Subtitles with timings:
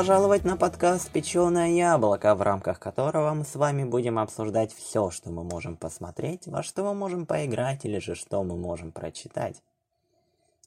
[0.00, 5.28] Пожаловать на подкаст «Печеное яблоко», в рамках которого мы с вами будем обсуждать все, что
[5.28, 9.62] мы можем посмотреть, во что мы можем поиграть или же что мы можем прочитать.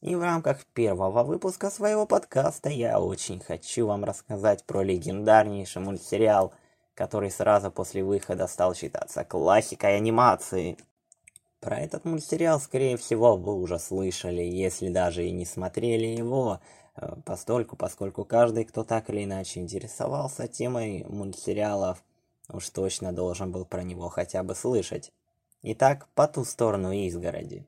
[0.02, 6.54] И в рамках первого выпуска своего подкаста я очень хочу вам рассказать про легендарнейший мультсериал,
[6.94, 10.78] который сразу после выхода стал считаться классикой анимации.
[11.64, 16.60] Про этот мультсериал, скорее всего, вы уже слышали, если даже и не смотрели его,
[16.96, 22.04] Э, постольку, поскольку каждый, кто так или иначе интересовался темой мультсериалов,
[22.50, 25.12] уж точно должен был про него хотя бы слышать.
[25.64, 27.66] Итак, «По ту сторону изгороди».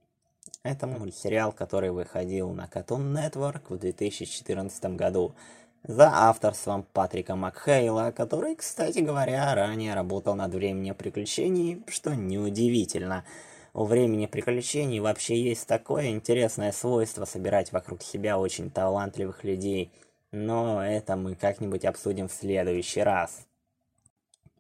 [0.64, 5.36] Это мультсериал, который выходил на Cartoon Network в 2014 году
[5.84, 13.24] за авторством Патрика Макхейла, который, кстати говоря, ранее работал над «Временем приключений», что неудивительно–
[13.76, 19.92] у времени приключений вообще есть такое интересное свойство собирать вокруг себя очень талантливых людей,
[20.32, 23.46] но это мы как-нибудь обсудим в следующий раз.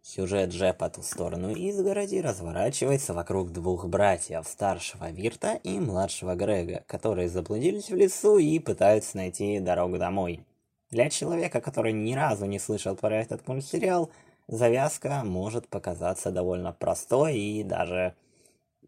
[0.02, 6.84] Сюжет же по ту сторону изгороди разворачивается вокруг двух братьев, старшего Вирта и младшего Грега,
[6.86, 10.46] которые заблудились в лесу и пытаются найти дорогу домой.
[10.92, 14.12] Для человека, который ни разу не слышал про этот мультсериал,
[14.50, 18.14] завязка может показаться довольно простой и даже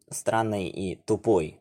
[0.09, 1.59] странной и тупой.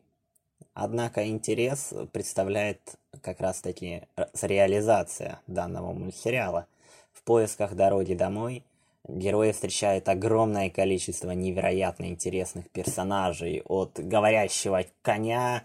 [0.73, 2.79] Однако интерес представляет
[3.21, 4.03] как раз-таки
[4.41, 6.67] реализация данного мультсериала.
[7.13, 8.63] В поисках дороги домой
[9.07, 15.63] герои встречают огромное количество невероятно интересных персонажей, от говорящего коня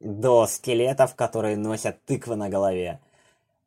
[0.00, 3.00] до скелетов, которые носят тыквы на голове.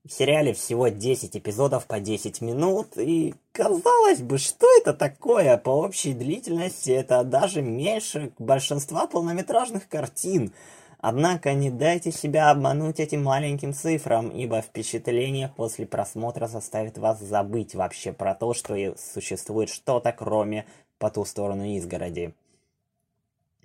[0.05, 5.57] В сериале всего 10 эпизодов по 10 минут, и казалось бы, что это такое?
[5.57, 10.53] По общей длительности это даже меньше большинства полнометражных картин.
[10.99, 17.73] Однако не дайте себя обмануть этим маленьким цифрам, ибо впечатление после просмотра заставит вас забыть
[17.73, 20.67] вообще про то, что существует что-то кроме
[20.99, 22.35] по ту сторону изгороди.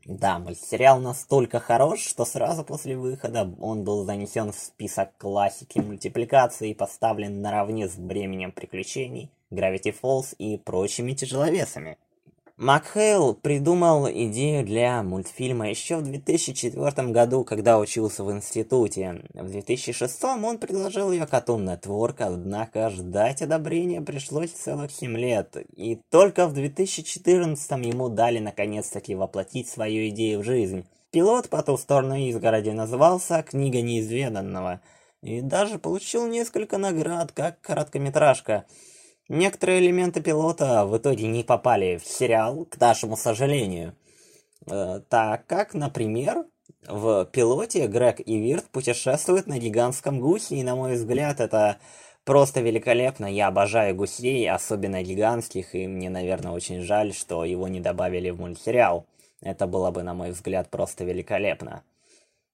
[0.06, 6.70] Да, мультсериал настолько хорош, что сразу после выхода он был занесен в список классики мультипликации
[6.70, 11.98] и поставлен наравне с «Бременем приключений», «Gravity Falls» и прочими тяжеловесами.
[12.60, 19.24] Макхейл придумал идею для мультфильма еще в 2004 году, когда учился в институте.
[19.32, 25.56] В 2006 он предложил ее Cartoon Network, однако ждать одобрения пришлось целых 7 лет.
[25.74, 30.84] И только в 2014 ему дали наконец-таки воплотить свою идею в жизнь.
[31.12, 34.82] Пилот по ту сторону изгороди назывался «Книга неизведанного»
[35.22, 38.66] и даже получил несколько наград, как короткометражка–
[39.30, 43.94] Некоторые элементы пилота в итоге не попали в сериал, к нашему сожалению.
[44.68, 46.46] Э, так как, например,
[46.88, 51.76] в пилоте Грег и Вирт путешествуют на гигантском гусе, и, на мой взгляд, это
[52.24, 53.26] просто великолепно.
[53.26, 58.40] Я обожаю гусей, особенно гигантских, и мне, наверное, очень жаль, что его не добавили в
[58.40, 59.06] мультсериал.
[59.42, 61.84] Это было бы, на мой взгляд, просто великолепно.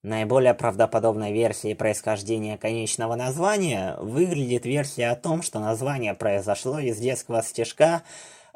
[0.06, 7.42] Наиболее правдоподобной версией происхождения конечного названия выглядит версия о том, что название произошло из детского
[7.42, 8.04] стишка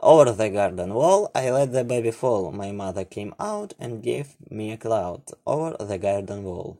[0.00, 2.52] Over the garden wall, I let the baby fall.
[2.52, 5.22] My mother came out and gave me a cloud.
[5.44, 6.76] Over the garden wall.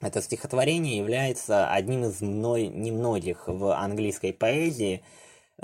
[0.00, 5.02] Это стихотворение является одним из мной немногих в английской поэзии,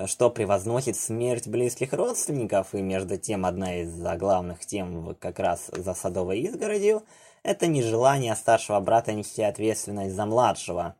[0.07, 5.95] что превозносит смерть близких родственников, и между тем одна из главных тем как раз за
[5.95, 7.05] садовой изгородью–
[7.43, 10.95] это нежелание старшего брата нести ответственность за младшего.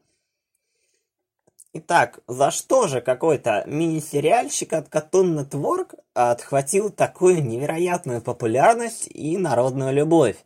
[1.75, 9.93] Итак, за что же какой-то мини-сериальщик от Cartoon Network отхватил такую невероятную популярность и народную
[9.93, 10.37] любовь?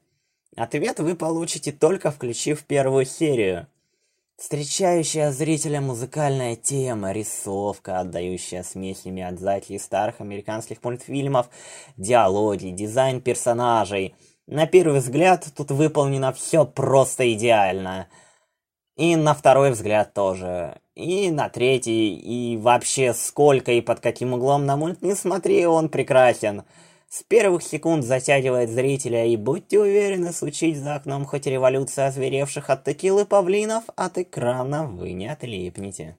[0.56, 3.68] Ответ вы получите только включив первую серию.
[4.36, 11.48] Встречающая зрителя музыкальная тема, рисовка, отдающая смесями от зайки старых американских мультфильмов,
[11.96, 14.14] диалоги, дизайн персонажей–
[14.46, 18.08] на первый взгляд тут выполнено все просто идеально.
[18.96, 20.78] И на второй взгляд тоже.
[20.94, 25.88] И на третий, и вообще сколько и под каким углом на мульт не смотри, он
[25.88, 26.64] прекрасен.
[27.08, 32.84] С первых секунд затягивает зрителя, и будьте уверены, случить за окном хоть революция озверевших от
[32.84, 36.16] текилы павлинов, от экрана вы не отлипнете.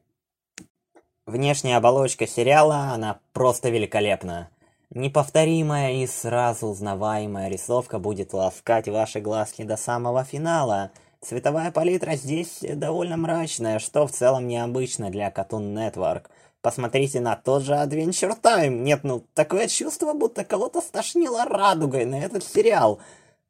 [1.25, 4.49] Внешняя оболочка сериала, она просто великолепна.
[4.95, 10.91] Неповторимая и сразу узнаваемая рисовка будет ласкать ваши глазки до самого финала.
[11.19, 16.25] Цветовая палитра здесь довольно мрачная, что в целом необычно для Cartoon Network.
[16.61, 18.69] Посмотрите на тот же Adventure Time.
[18.69, 22.99] Нет, ну, такое чувство, будто кого-то стошнило радугой на этот сериал.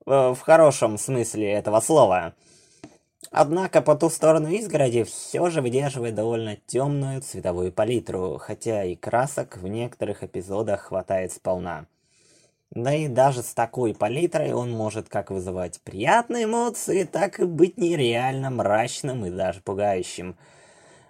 [0.05, 2.35] Э, в хорошем смысле этого слова.
[3.35, 9.57] Однако по ту сторону изгороди все же выдерживает довольно темную цветовую палитру, хотя и красок
[9.57, 11.87] в некоторых эпизодах хватает сполна.
[12.69, 17.75] Да и даже с такой палитрой он может как вызывать приятные эмоции, так и быть
[17.75, 20.35] нереально мрачным и даже пугающим.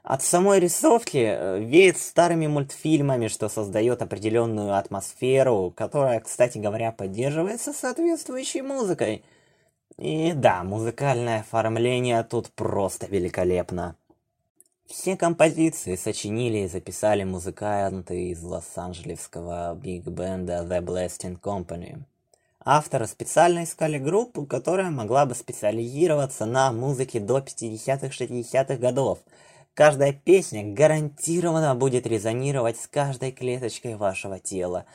[0.02, 7.74] От самой рисовки э, веет старыми мультфильмами, что создает определенную атмосферу, которая, кстати говоря, поддерживается
[7.74, 9.26] соответствующей музыкой–
[9.98, 13.96] и да, музыкальное оформление тут просто великолепно.
[14.88, 22.04] Все композиции сочинили и записали музыканты из лос-анджелесского биг-бенда The Blasting Company.
[22.66, 29.20] Авторы специально искали группу, которая могла бы специализироваться на музыке до 50-60-х годов.
[29.74, 34.86] Каждая песня гарантированно будет резонировать с каждой клеточкой вашего тела.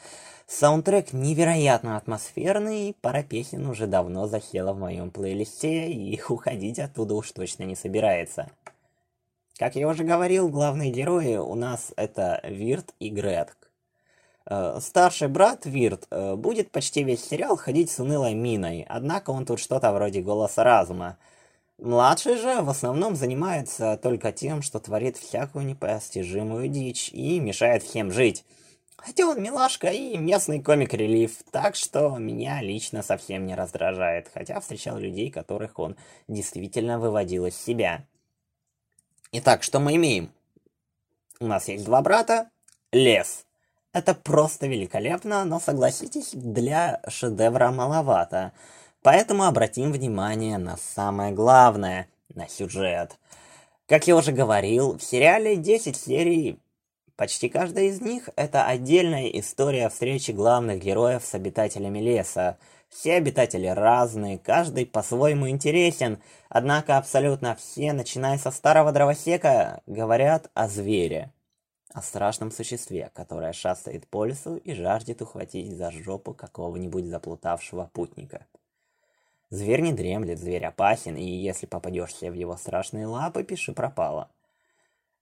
[0.50, 7.31] Саундтрек невероятно атмосферный, пара песен уже давно засела в моем плейлисте, и уходить оттуда уж
[7.33, 8.49] точно не собирается.
[9.59, 13.71] Как я уже говорил, главные герои у нас это Вирт и Гретк.
[14.47, 19.45] Э, старший брат Вирт э, будет почти весь сериал ходить с унылой миной, однако он
[19.45, 21.19] тут что-то вроде голоса разума.
[21.77, 28.11] Младший же в основном занимается только тем, что творит всякую непостижимую дичь и мешает всем
[28.11, 28.47] жить.
[28.99, 34.99] Хотя он милашка и местный комик-релив, так что меня лично совсем не раздражает, хотя встречал
[34.99, 35.97] людей, которых он
[36.27, 38.05] действительно выводил из себя.
[39.31, 40.33] Итак, что мы имеем?
[41.39, 42.50] У нас есть два брата,
[42.91, 43.47] лес.
[43.93, 48.53] Это просто великолепно, но согласитесь, для шедевра маловато.
[49.03, 53.17] Поэтому обратим внимание на самое главное, на сюжет.
[53.87, 56.59] Как я уже говорил, в сериале 10 серий
[57.19, 62.59] Почти каждая из них– это отдельная история встречи главных героев с обитателями леса.
[62.88, 70.69] Все обитатели разные, каждый по-своему интересен, однако абсолютно все, начиная со старого дровосека, говорят о
[70.69, 71.32] звере.
[71.93, 78.47] О страшном существе, которое шастает по лесу и жаждет ухватить за жопу какого-нибудь заплутавшего путника.
[79.50, 84.31] Зверь не дремлет, зверь опасен, и если попадешься в его страшные лапы, пиши пропало.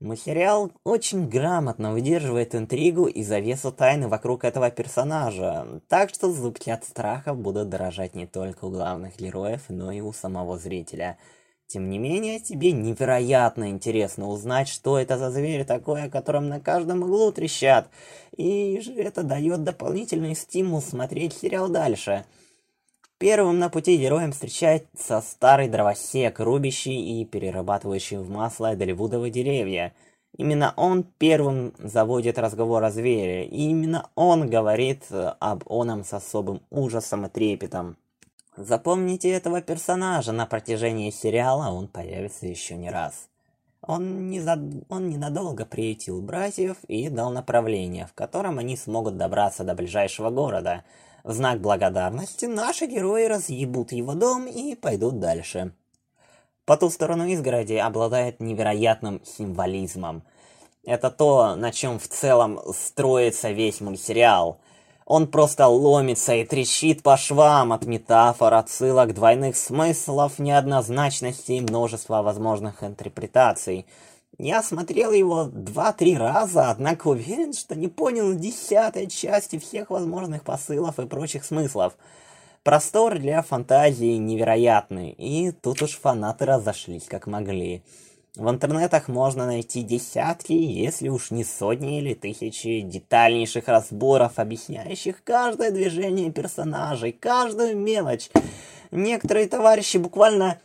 [0.01, 6.85] Материал очень грамотно выдерживает интригу и завесу тайны вокруг этого персонажа, так что зубки от
[6.85, 11.17] страха будут дорожать не только у главных героев, но и у самого зрителя.
[11.67, 16.61] Тем не менее, тебе невероятно интересно узнать, что это за зверь такой, о котором на
[16.61, 17.89] каждом углу трещат,
[18.37, 22.27] и это дает дополнительный стимул смотреть сериал дальше–
[23.19, 29.95] Первым на пути героям встречается старый дровосек, рубящий и перерабатывающий в масло доливудовые деревья.
[30.37, 36.61] Именно он первым заводит разговор о звере, и именно он говорит об оном с особым
[36.69, 37.97] ужасом и трепетом.
[38.55, 43.29] Запомните этого персонажа, на протяжении сериала он появится еще не раз.
[43.81, 44.61] Он, не за...
[44.91, 50.85] он ненадолго приютил братьев и дал направление, в котором они смогут добраться до ближайшего города–
[51.27, 55.73] в знак благодарности наши герои разъебут его дом и пойдут дальше.
[56.65, 60.23] По ту сторону изгороди обладает невероятным символизмом.
[60.85, 64.61] Это то, на чем в целом строится весь мультсериал.
[65.05, 72.23] Он просто ломится и трещит по швам от метафор, отсылок, двойных смыслов, неоднозначности и множества
[72.23, 73.85] возможных интерпретаций–
[74.39, 80.99] я смотрел его два-три раза, однако уверен, что не понял десятой части всех возможных посылов
[80.99, 81.97] и прочих смыслов.
[82.63, 87.83] Простор для фантазии невероятный, и тут уж фанаты разошлись как могли.
[88.37, 95.71] В интернетах можно найти десятки, если уж не сотни или тысячи детальнейших разборов, объясняющих каждое
[95.71, 98.29] движение персонажей, каждую мелочь.
[98.91, 100.61] Некоторые товарищи буквально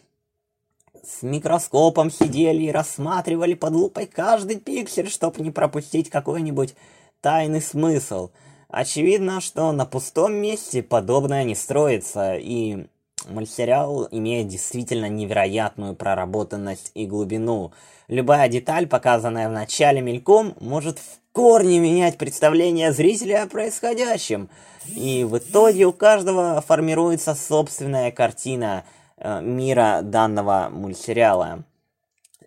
[1.03, 6.75] с микроскопом сидели и рассматривали под лупой каждый пиксель, чтобы не пропустить какой-нибудь
[7.21, 8.29] тайный смысл.
[8.69, 12.87] Очевидно, что на пустом месте подобное не строится, и
[13.27, 17.73] мультсериал имеет действительно невероятную проработанность и глубину.
[18.07, 24.49] Любая деталь, показанная в начале мельком, может в корне менять представление зрителя о происходящем.
[24.87, 28.83] И в итоге у каждого формируется собственная картина–
[29.23, 31.63] мира данного мультсериала.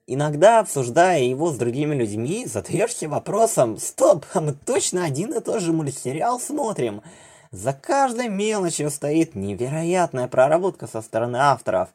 [0.06, 5.62] Иногда, обсуждая его с другими людьми, задаешься вопросом «Стоп, а мы точно один и тот
[5.62, 7.02] же мультсериал смотрим?»
[7.50, 11.90] За каждой мелочью стоит невероятная проработка со стороны авторов.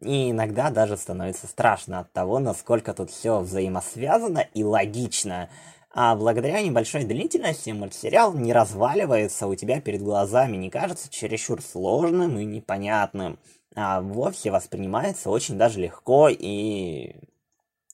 [0.00, 5.48] И иногда даже становится страшно от того, насколько тут все взаимосвязано и логично.
[5.90, 12.38] А благодаря небольшой длительности мультсериал не разваливается у тебя перед глазами, не кажется чересчур сложным
[12.38, 13.38] и непонятным.
[13.74, 17.16] А вовсе воспринимается очень даже легко и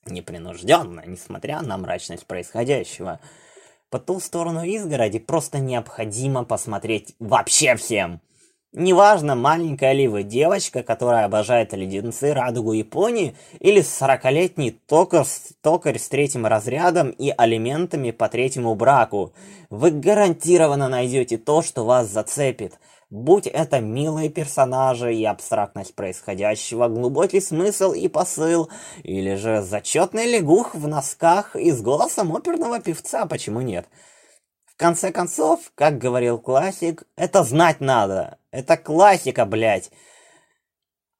[0.07, 3.21] непринужденно, несмотря на мрачность происходящего.
[3.91, 8.21] По ту сторону изгороди просто необходимо посмотреть вообще всем.
[8.77, 15.25] Неважно, маленькая ли вы девочка, которая обожает леденцы, радугу Японии, или сорокалетний токарь,
[15.63, 19.33] токарь с третьим разрядом и алиментами по третьему браку.
[19.71, 22.81] Вы гарантированно найдете то, что вас зацепит.
[23.15, 28.71] Будь это милые персонажи и абстрактность происходящего, глубокий смысл и посыл,
[29.05, 33.87] или же зачетный лягух в носках и с голосом оперного певца, почему нет?
[34.67, 38.39] В конце концов, как говорил классик, это знать надо.
[38.51, 39.93] Это классика, блядь.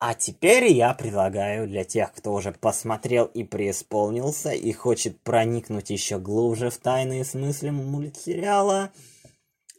[0.01, 6.19] А теперь я предлагаю для тех, кто уже посмотрел и преисполнился и хочет проникнуть еще
[6.19, 8.91] глубже в тайные смыслы мультсериала,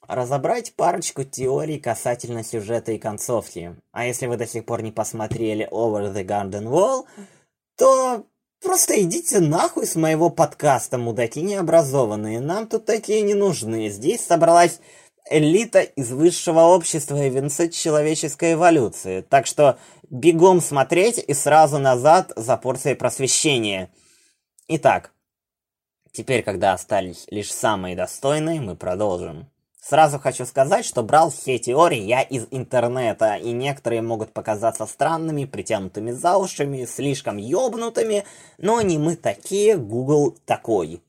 [0.07, 3.75] разобрать парочку теорий касательно сюжета и концовки.
[3.91, 7.05] А если вы до сих пор не посмотрели Over the Garden Wall,
[7.77, 8.25] то
[8.61, 12.39] просто идите нахуй с моего подкаста, мудаки необразованные.
[12.39, 13.89] Нам тут такие не нужны.
[13.89, 14.79] Здесь собралась
[15.29, 19.21] элита из высшего общества и венцы человеческой эволюции.
[19.21, 19.77] Так что
[20.09, 23.89] бегом смотреть и сразу назад за порцией просвещения.
[24.67, 25.11] Итак,
[26.11, 29.49] теперь, когда остались лишь самые достойные, мы продолжим.
[29.87, 35.45] Сразу хочу сказать, что брал все теории я из интернета, и некоторые могут показаться странными,
[35.45, 38.25] притянутыми за ушами, слишком ёбнутыми,
[38.57, 41.03] но не мы такие, Google такой.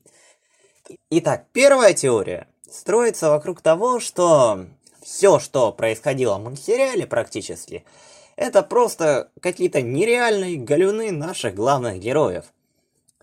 [1.09, 4.67] Итак, первая теория строится вокруг того, что
[5.01, 7.83] все, что происходило в мультсериале практически,
[8.35, 12.45] это просто какие-то нереальные галюны наших главных героев.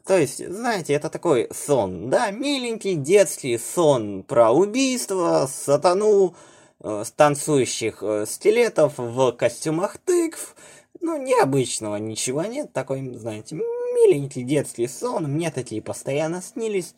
[0.07, 6.35] То есть, знаете, это такой сон, да, миленький детский сон про убийство, сатану,
[6.81, 10.57] э, танцующих э, стилетов в костюмах тыкв.
[11.01, 16.95] Ну, необычного ничего нет, такой, знаете, миленький детский сон, мне такие постоянно снились.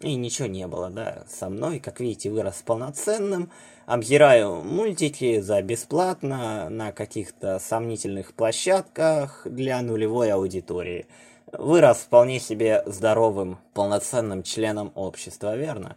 [0.00, 3.50] И ничего не было, да, со мной, как видите, вырос полноценным,
[3.84, 11.06] обзираю мультики за бесплатно на каких-то сомнительных площадках для нулевой аудитории
[11.52, 15.96] вырос вполне себе здоровым, полноценным членом общества, верно?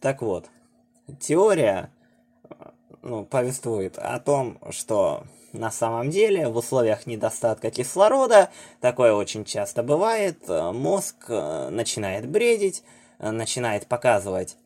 [0.00, 0.46] Так вот,
[1.18, 1.90] теория
[3.02, 9.82] ну, повествует о том, что на самом деле в условиях недостатка кислорода, такое очень часто
[9.82, 12.84] бывает, мозг э, начинает бредить,
[13.18, 14.56] э, начинает показывать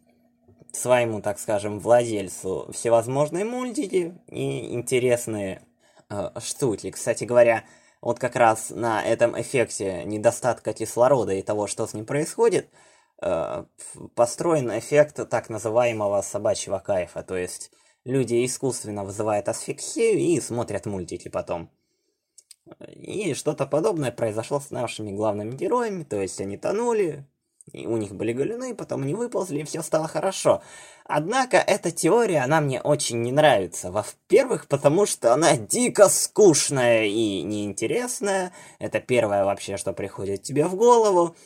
[0.72, 5.62] своему, так скажем, владельцу всевозможные мультики и интересные
[6.10, 6.90] э, штуки.
[6.90, 7.64] Кстати говоря,
[8.04, 12.68] вот как раз на этом эффекте недостатка кислорода и того, что с ним происходит,
[13.22, 13.64] э,
[14.14, 17.22] построен эффект так называемого собачьего кайфа.
[17.22, 17.70] То есть
[18.04, 21.70] люди искусственно вызывают асфиксию и смотрят мультики потом.
[22.90, 27.26] И что-то подобное произошло с нашими главными героями, то есть они тонули,
[27.72, 30.62] и у них были галюны, потом они выползли, и все стало хорошо.
[31.04, 33.90] Однако эта теория, она мне очень не нравится.
[33.90, 38.52] Во-первых, потому что она дико скучная и неинтересная.
[38.78, 41.36] Это первое вообще, что приходит тебе в голову.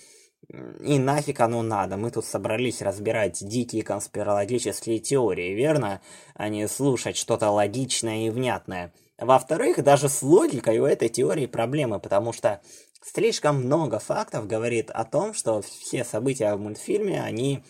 [0.80, 1.96] И нафиг оно надо.
[1.96, 6.00] Мы тут собрались разбирать дикие конспирологические теории, верно?
[6.34, 8.92] А не слушать что-то логичное и внятное.
[9.18, 12.60] Во-вторых, даже с логикой у этой теории проблемы, потому что
[13.02, 17.64] слишком много фактов говорит о том, что все события в мультфильме, они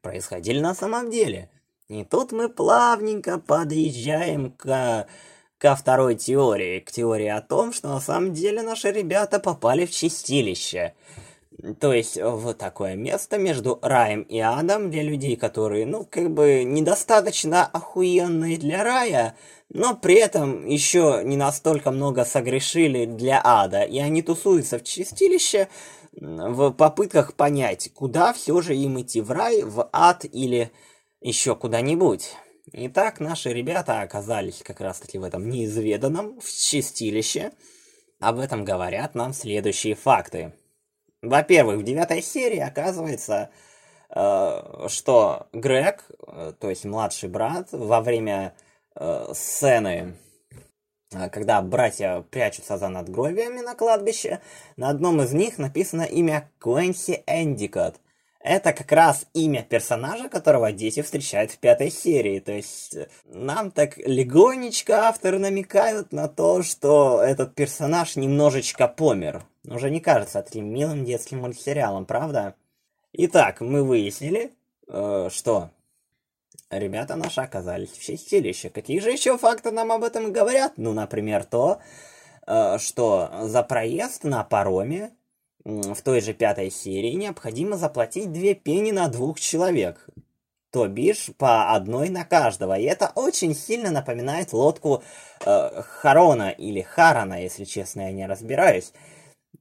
[0.00, 1.50] происходили на самом деле.
[1.88, 5.06] И тут мы плавненько подъезжаем к,
[5.56, 9.90] ко второй теории, к теории о том, что на самом деле наши ребята попали в
[9.90, 10.94] чистилище.
[11.80, 16.62] То есть в такое место между раем и адом для людей, которые, ну, как бы
[16.62, 19.34] недостаточно охуенные для рая,
[19.68, 25.68] но при этом еще не настолько много согрешили для ада, и они тусуются в чистилище
[26.12, 30.70] в попытках понять, куда все же им идти, в рай, в ад или
[31.20, 32.34] еще куда-нибудь.
[32.72, 37.52] Итак, наши ребята оказались как раз-таки в этом неизведанном, в чистилище.
[38.20, 40.52] Об этом говорят нам следующие факты.
[41.22, 43.50] Во-первых, в девятой серии оказывается,
[44.10, 48.54] э, что Грег, э, то есть младший брат, во время
[48.94, 50.16] э, сцены,
[51.32, 54.40] когда братья прячутся за надгробиями на кладбище,
[54.76, 57.96] на одном из них написано имя Куэнси Эндикот.
[58.40, 62.38] Это как раз имя персонажа, которого дети встречают в пятой серии.
[62.38, 69.44] То есть э, нам так легонечко авторы намекают на то, что этот персонаж немножечко помер.
[69.64, 72.54] Уже не кажется таким милым детским мультсериалом, правда?
[73.12, 74.52] Итак, мы выяснили,
[74.86, 75.70] э, что
[76.70, 78.70] ребята наши оказались в чистилище.
[78.70, 80.74] Какие же еще факты нам об этом говорят?
[80.76, 81.80] Ну, например, то,
[82.46, 85.10] э, что за проезд на пароме
[85.64, 90.08] в той же пятой серии необходимо заплатить две пени на двух человек.
[90.70, 92.78] То бишь по одной на каждого.
[92.78, 95.02] И это очень сильно напоминает лодку
[95.44, 98.92] э, Харона или Харана, если честно, я не разбираюсь.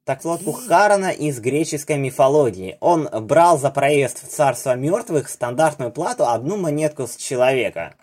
[0.03, 2.77] Так лодку Харана из греческой мифологии.
[2.81, 7.95] Он брал за проезд в царство мертвых стандартную плату одну монетку с человека.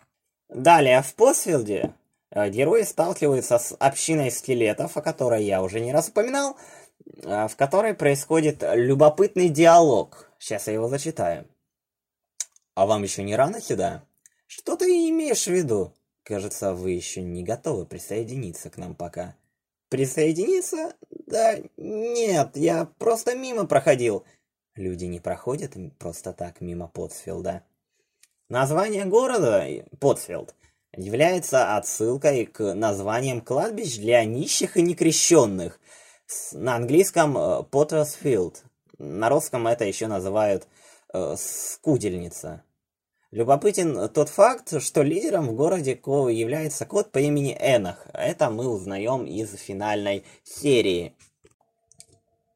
[0.48, 1.94] Далее в Посфилде
[2.30, 6.83] э, герои сталкиваются с общиной скелетов, о которой я уже не раз упоминал, э,
[7.22, 10.30] в которой происходит любопытный диалог.
[10.38, 11.46] Сейчас я его зачитаю.
[12.74, 14.04] А вам еще не рано сюда?
[14.46, 15.94] Что ты имеешь в виду?
[16.22, 19.36] Кажется, вы еще не готовы присоединиться к нам пока.
[19.90, 20.94] Присоединиться?
[21.10, 24.24] Да нет, я просто мимо проходил.
[24.74, 27.62] Люди не проходят просто так мимо Потсфилда.
[28.48, 29.64] Название города,
[30.00, 30.54] Потсфилд,
[30.96, 35.80] является отсылкой к названиям кладбищ для нищих и некрещенных.
[36.52, 38.64] На английском Поттерсфилд.
[38.98, 40.66] На русском это еще называют
[41.12, 42.62] э, скудельница.
[43.34, 48.06] Любопытен тот факт, что лидером в городе Ко является кот по имени Энах.
[48.12, 51.16] Это мы узнаем из финальной серии.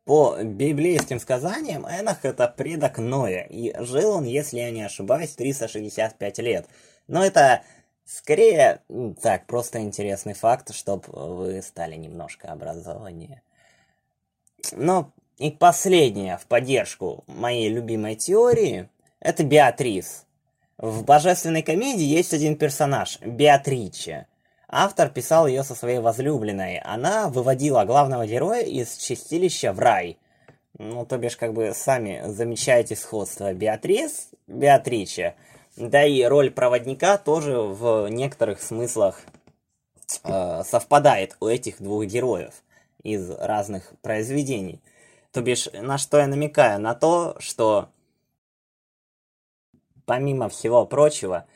[0.04, 6.38] По библейским сказаниям, Энах это предок Ноя, и жил он, если я не ошибаюсь, 365
[6.38, 6.66] лет.
[7.08, 7.62] Но это
[8.04, 8.82] скорее,
[9.20, 13.42] так, просто интересный факт, чтобы вы стали немножко образованнее.
[14.72, 18.88] Но и последнее в поддержку моей любимой теории,
[19.20, 20.24] это Беатрис.
[20.78, 24.26] В «Божественной комедии» есть один персонаж– Беатриче.
[24.68, 26.78] Автор писал ее со своей возлюбленной.
[26.78, 30.18] Она выводила главного героя из чистилища в рай.
[30.76, 35.34] Ну, то бишь, как бы сами замечаете сходство Беатрис, Беатриче.
[35.76, 39.20] Да и роль проводника тоже в некоторых смыслах
[40.24, 42.54] э, совпадает у этих двух героев
[43.02, 44.82] из разных произведений.
[45.32, 46.80] То бишь, на что я намекаю?
[46.80, 47.90] На то, что
[50.08, 51.46] помимо всего прочего,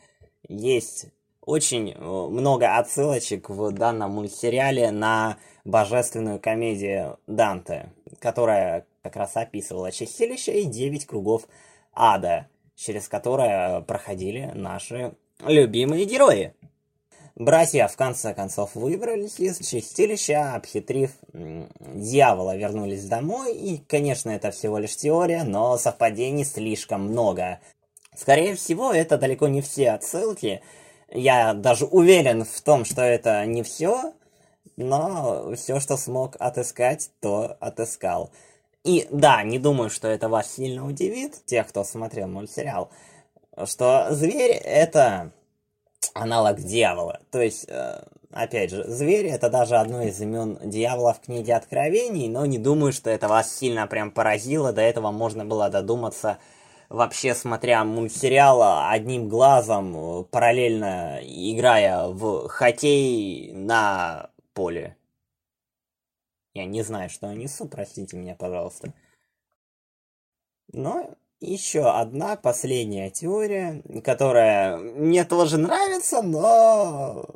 [0.47, 1.07] есть
[1.41, 9.91] очень э, много отсылочек в данном мультсериале на божественную комедию Данте, которая как раз описывала
[9.91, 11.49] чистилище и девять кругов
[11.93, 16.55] ада, через которые проходили наши любимые герои.
[17.35, 24.77] Братья в конце концов выбрались из чистилища, обхитрив дьявола, вернулись домой, и, конечно, это всего
[24.79, 27.61] лишь теория, но совпадений слишком много.
[28.15, 30.63] Скорее всего, это далеко не все отсылки,
[31.11, 34.13] я даже уверен в том, что это не все,
[34.77, 38.31] но все, что смог отыскать, то отыскал.
[38.85, 42.91] И да, не думаю, что это вас сильно удивит, тех, кто смотрел мультсериал,
[43.65, 45.33] что зверь это
[46.15, 47.21] аналог дьявола.
[47.31, 52.29] То есть, э, опять же, зверь это даже одно из имен дьявола в книге Откровений,
[52.29, 54.73] но не думаю, что это вас сильно прям поразило.
[54.73, 56.39] До этого можно было додуматься
[56.93, 64.97] вообще смотря мультсериал одним глазом, э, параллельно играя в хоккей на поле.
[66.55, 68.93] Я не знаю, что несу, простите меня, пожалуйста.
[70.73, 77.27] Но еще одна последняя теория, которая мне тоже нравится, но,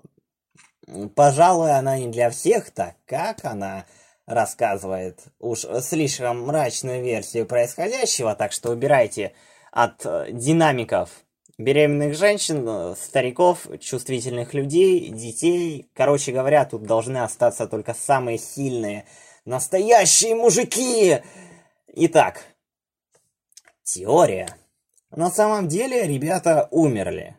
[1.15, 3.85] пожалуй, она не для всех, так как она
[4.27, 9.33] рассказывает уж слишком мрачную версию происходящего, так что убирайте
[9.71, 11.11] от э, динамиков
[11.59, 15.89] беременных женщин, э, стариков, чувствительных людей, детей.
[15.95, 19.07] Короче говоря, тут должны остаться только самые сильные,
[19.45, 21.19] настоящие мужики.
[21.95, 22.45] Итак,
[23.87, 24.49] теория.
[25.11, 27.37] На самом деле ребята умерли.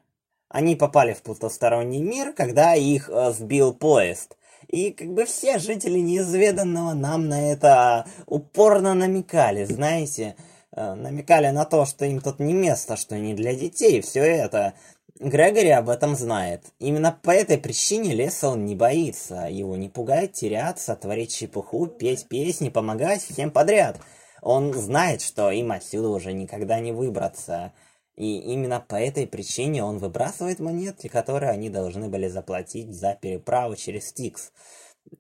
[0.49, 4.37] Они попали в потусторонний мир, когда их э, сбил поезд.
[4.67, 10.35] И как бы все жители неизведанного нам на это упорно намекали, знаете.
[10.71, 14.73] Э, намекали на то, что им тут не место, что не для детей, все это.
[15.19, 16.63] Грегори об этом знает.
[16.79, 19.47] Именно по этой причине леса он не боится.
[19.49, 23.99] Его не пугает теряться, творить чепуху, петь песни, помогать всем подряд.
[24.41, 27.73] Он знает, что им отсюда уже никогда не выбраться.
[28.15, 33.75] И именно по этой причине он выбрасывает монеты, которые они должны были заплатить за переправу
[33.75, 34.51] через Стикс.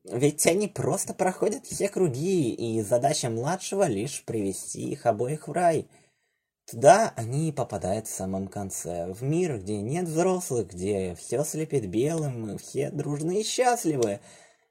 [0.03, 5.87] Ведь они просто проходят все круги, и задача младшего лишь привести их обоих в рай.
[6.69, 12.51] Туда они попадают в самом конце, в мир, где нет взрослых, где все слепит белым,
[12.51, 14.19] и все дружны и счастливы.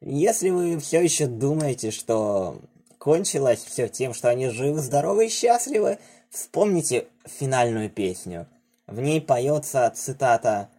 [0.03, 2.61] Если вы все еще думаете, что
[3.07, 8.49] кончилось все тем, что они живы, здоровы и счастливы, вспомните финальную песню.
[8.89, 10.71] В ней поется цитата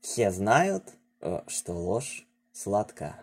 [0.00, 0.84] «Все знают,
[1.20, 3.16] э, что ложь сладка».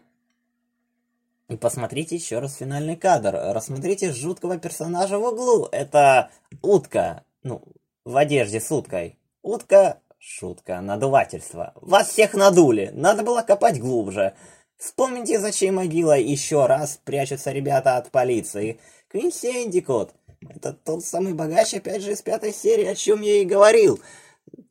[1.49, 3.34] И посмотрите еще раз финальный кадр.
[3.34, 5.67] Рассмотрите жуткого персонажа в углу.
[5.71, 6.30] Это
[6.62, 7.23] утка.
[7.41, 7.63] Ну,
[8.06, 9.17] в одежде с уткой.
[9.41, 11.73] Утка, шутка, надувательство.
[11.82, 12.91] Вас всех надули.
[12.93, 14.36] Надо было копать глубже.
[14.82, 18.80] Вспомните, за чьей могилой еще раз прячутся ребята от полиции.
[19.10, 20.12] Квинси Эндикот.
[20.50, 24.02] Это тот самый богач, опять же, из пятой серии, о чем я и говорил.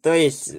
[0.02, 0.52] То есть,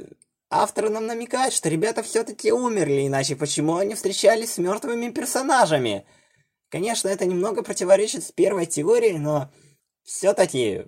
[0.50, 6.06] автор нам намекает, что ребята все-таки умерли, иначе почему они встречались с мертвыми персонажами?
[6.70, 9.52] Конечно, это немного противоречит с первой теорией, но
[10.04, 10.86] все-таки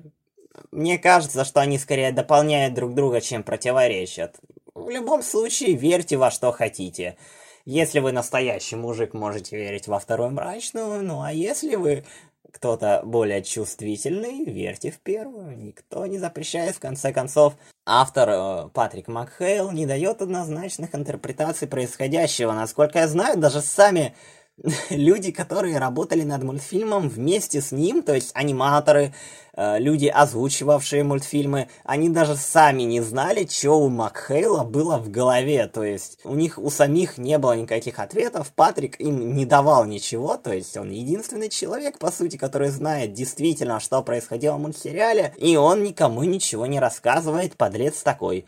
[0.72, 4.40] мне кажется, что они скорее дополняют друг друга, чем противоречат.
[4.74, 7.18] В любом случае, верьте во что хотите.
[7.66, 12.04] Если вы настоящий мужик, можете верить во вторую мрачную, ну а если вы
[12.52, 15.58] кто-то более чувствительный, верьте в первую.
[15.58, 17.56] Никто не запрещает, в конце концов.
[17.86, 22.52] Автор э, Патрик Макхейл не дает однозначных интерпретаций происходящего.
[22.52, 24.14] Насколько я знаю, даже сами
[24.90, 29.14] люди, которые работали над мультфильмом вместе с ним, то есть аниматоры,
[29.56, 35.68] э, люди, озвучивавшие мультфильмы, они даже сами не знали, что у Макхейла было в голове,
[35.68, 40.38] то есть у них у самих не было никаких ответов, Патрик им не давал ничего,
[40.38, 45.56] то есть он единственный человек, по сути, который знает действительно, что происходило в мультсериале, и
[45.56, 48.46] он никому ничего не рассказывает, подрец такой.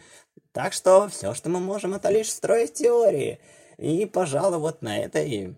[0.53, 3.39] Так что все, что мы можем, это лишь строить теории.
[3.77, 5.57] И, пожалуй, вот на этой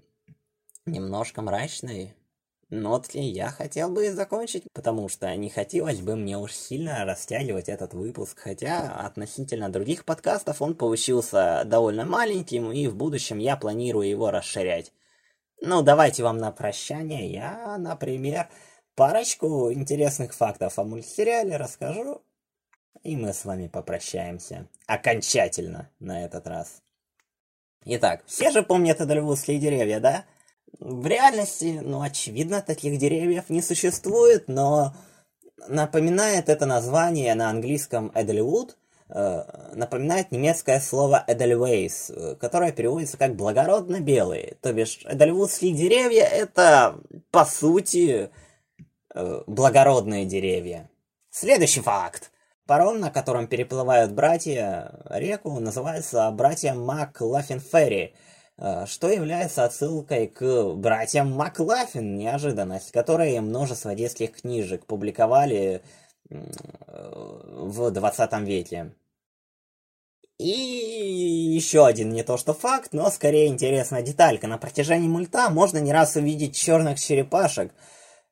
[0.88, 2.16] немножко мрачной
[2.70, 7.94] нотки я хотел бы закончить, потому что не хотелось бы мне уж сильно растягивать этот
[7.94, 14.32] выпуск, хотя относительно других подкастов он получился довольно маленьким, и в будущем я планирую его
[14.32, 14.92] расширять.
[15.62, 18.50] Ну, давайте вам на прощание я, например,
[18.96, 22.22] парочку интересных фактов о мультсериале расскажу,
[23.04, 24.68] и мы с вами попрощаемся.
[24.86, 26.82] Окончательно на этот раз.
[27.86, 30.26] Итак, все же помнят Эдельвудские деревья, да?
[30.80, 34.94] В реальности, ну, очевидно, таких деревьев не существует, но
[35.68, 38.78] напоминает это название на английском Эдельвуд,
[39.10, 44.58] напоминает немецкое слово Эдельвейс, которое переводится как «благородно белые».
[44.62, 47.00] То бишь, эдельвудские деревья— это,
[47.32, 48.30] по сути,
[49.16, 50.90] э, благородные деревья.
[51.30, 52.32] Следующий факт.
[52.66, 58.27] Паром, на котором переплывают братья реку, называется «Братья Маклаффин Ферри», Э,
[58.58, 65.82] что является отсылкой к братьям Маклаффин, неожиданность, которые множество детских книжек публиковали
[66.30, 68.94] в 20 веке.
[70.38, 74.48] И еще один не то что факт, но скорее интересная деталька.
[74.48, 77.74] На протяжении мульта можно не раз увидеть черных черепашек.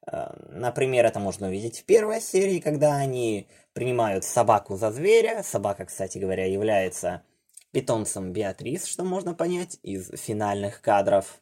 [0.06, 5.42] Э, например, это можно увидеть в первой серии, когда они принимают собаку за зверя.
[5.44, 7.24] Собака, кстати говоря, является
[7.76, 11.42] питомцем Беатрис, что можно понять из финальных кадров.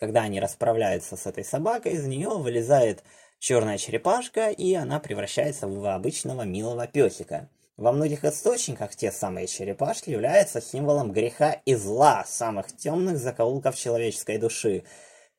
[0.00, 3.04] Когда они расправляются с этой собакой, из нее вылезает
[3.38, 7.48] черная черепашка, и она превращается в обычного милого песика.
[7.76, 14.38] Во многих источниках те самые черепашки являются символом греха и зла, самых темных закоулков человеческой
[14.38, 14.82] души.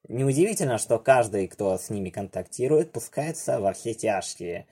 [0.08, 4.68] Неудивительно, что каждый, кто с ними контактирует, пускается во все тяжкие.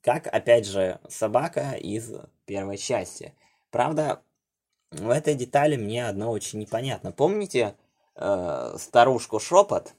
[0.00, 2.10] Как, опять же, собака из
[2.46, 3.34] первой части.
[3.70, 4.22] Правда,
[4.90, 7.12] в этой детали мне одно очень непонятно.
[7.12, 7.74] Помните
[8.14, 9.94] э, старушку Шепот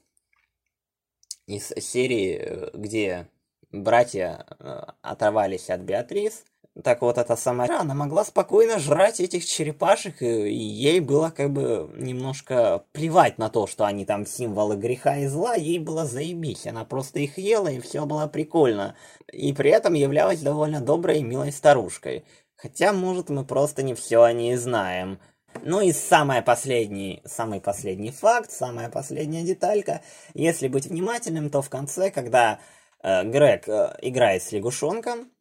[1.46, 3.28] из серии, где
[3.70, 6.44] братья э, оторвались от Беатрис?
[6.84, 11.52] Так вот, эта самая она могла спокойно жрать этих черепашек, и, и ей было как
[11.52, 16.66] бы немножко плевать на то, что они там символы греха и зла, ей было заебись.
[16.66, 18.94] Она просто их ела, и все было прикольно.
[19.32, 22.24] И при этом являлась довольно доброй и милой старушкой.
[22.62, 25.18] Хотя, может, мы просто не все о ней знаем.
[25.62, 30.02] Ну и самый последний, самый последний факт, самая последняя деталька.
[30.34, 32.60] Если быть внимательным, то в конце, когда
[33.02, 35.32] э, Грег э, играет с лягушонком,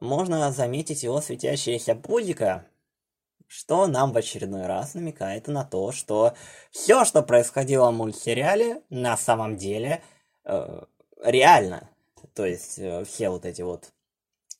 [0.00, 2.66] можно заметить его светящееся пузико,
[3.46, 6.34] что нам в очередной раз намекает на то, что
[6.70, 10.02] все, что происходило в мультсериале, на самом деле
[10.44, 10.84] э,
[11.24, 11.88] реально.
[12.34, 13.92] То есть э, все вот эти вот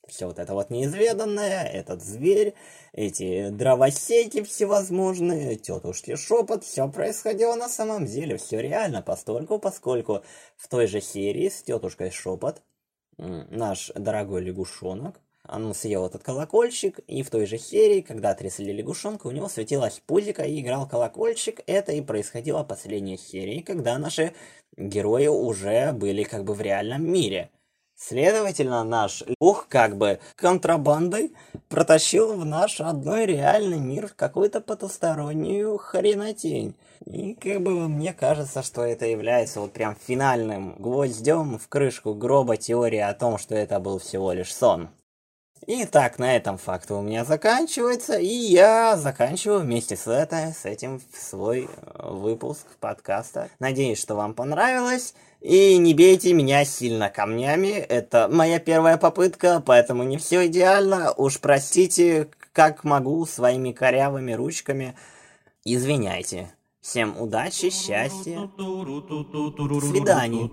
[0.09, 2.55] все вот это вот неизведанное, этот зверь,
[2.93, 10.23] эти дровосеки всевозможные, тетушки шепот, все происходило на самом деле, все реально, постольку, поскольку
[10.57, 12.63] в той же серии с тетушкой шепот
[13.17, 19.27] наш дорогой лягушонок, он съел этот колокольчик, и в той же серии, когда трясли лягушонка,
[19.27, 21.61] у него светилась пузика и играл колокольчик.
[21.67, 24.35] Это и происходило в последней серии, когда наши
[24.77, 27.51] герои уже были как бы в реальном мире–
[28.05, 31.33] Следовательно, наш ух как бы контрабандой
[31.69, 36.75] протащил в наш родной реальный мир какую-то потустороннюю хренотень.
[37.07, 42.57] И как бы мне кажется, что это является вот прям финальным гвоздем в крышку гроба
[42.57, 44.89] теории о том, что это был всего лишь сон.
[45.65, 51.01] Итак, на этом факты у меня заканчиваются, и я заканчиваю вместе с, это, с этим
[51.15, 53.49] свой выпуск подкаста.
[53.61, 55.15] Надеюсь, что вам понравилось.
[55.43, 61.13] И не бейте меня сильно камнями, это моя первая попытка, поэтому не все идеально.
[61.17, 64.95] Уж простите, как могу, своими корявыми ручками.
[65.65, 66.55] Извиняйте.
[66.81, 68.49] Всем удачи, счастья.
[68.57, 70.49] До свидания.